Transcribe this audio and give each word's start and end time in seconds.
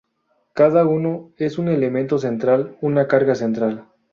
Cada 0.55 0.83
uno 0.87 1.31
es 1.37 1.59
un 1.59 1.67
elemento 1.67 2.17
central, 2.17 2.75
una 2.81 3.07
carga 3.07 3.35
central. 3.35 3.85